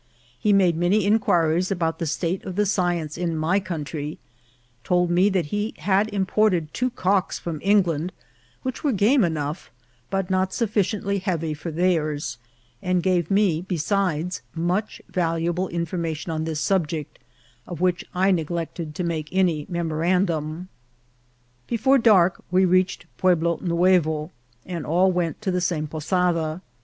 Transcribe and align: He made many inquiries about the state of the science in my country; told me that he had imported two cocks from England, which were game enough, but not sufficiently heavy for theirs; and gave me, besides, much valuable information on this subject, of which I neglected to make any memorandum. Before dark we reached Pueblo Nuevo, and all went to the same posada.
He 0.39 0.51
made 0.51 0.75
many 0.75 1.05
inquiries 1.05 1.69
about 1.69 1.99
the 1.99 2.07
state 2.07 2.43
of 2.43 2.55
the 2.55 2.65
science 2.65 3.19
in 3.19 3.37
my 3.37 3.59
country; 3.59 4.17
told 4.83 5.11
me 5.11 5.29
that 5.29 5.45
he 5.53 5.75
had 5.77 6.11
imported 6.11 6.73
two 6.73 6.89
cocks 6.89 7.37
from 7.37 7.59
England, 7.61 8.11
which 8.63 8.83
were 8.83 8.93
game 8.93 9.23
enough, 9.23 9.69
but 10.09 10.31
not 10.31 10.53
sufficiently 10.55 11.19
heavy 11.19 11.53
for 11.53 11.69
theirs; 11.69 12.39
and 12.81 13.03
gave 13.03 13.29
me, 13.29 13.61
besides, 13.67 14.41
much 14.55 15.03
valuable 15.07 15.67
information 15.67 16.31
on 16.31 16.45
this 16.45 16.59
subject, 16.59 17.19
of 17.67 17.79
which 17.79 18.03
I 18.15 18.31
neglected 18.31 18.95
to 18.95 19.03
make 19.03 19.29
any 19.31 19.67
memorandum. 19.69 20.69
Before 21.67 21.99
dark 21.99 22.43
we 22.49 22.65
reached 22.65 23.05
Pueblo 23.19 23.59
Nuevo, 23.61 24.31
and 24.65 24.83
all 24.83 25.11
went 25.11 25.43
to 25.43 25.51
the 25.51 25.61
same 25.61 25.85
posada. 25.85 26.61